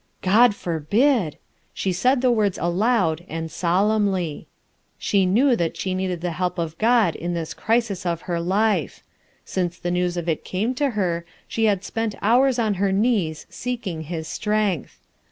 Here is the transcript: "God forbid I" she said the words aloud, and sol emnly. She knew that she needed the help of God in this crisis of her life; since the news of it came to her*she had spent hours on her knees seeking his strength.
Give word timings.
"God 0.23 0.55
forbid 0.55 1.35
I" 1.35 1.37
she 1.75 1.91
said 1.93 2.21
the 2.21 2.31
words 2.31 2.57
aloud, 2.59 3.23
and 3.29 3.51
sol 3.51 3.89
emnly. 3.91 4.47
She 4.97 5.27
knew 5.27 5.55
that 5.55 5.77
she 5.77 5.93
needed 5.93 6.21
the 6.21 6.31
help 6.31 6.57
of 6.57 6.75
God 6.79 7.15
in 7.15 7.35
this 7.35 7.53
crisis 7.53 8.03
of 8.03 8.21
her 8.21 8.39
life; 8.39 9.03
since 9.45 9.77
the 9.77 9.91
news 9.91 10.17
of 10.17 10.27
it 10.27 10.43
came 10.43 10.73
to 10.73 10.89
her*she 10.97 11.65
had 11.65 11.83
spent 11.83 12.15
hours 12.19 12.57
on 12.57 12.73
her 12.81 12.91
knees 12.91 13.45
seeking 13.51 14.01
his 14.01 14.27
strength. 14.27 14.97